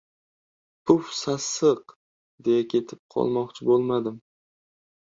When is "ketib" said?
2.73-3.05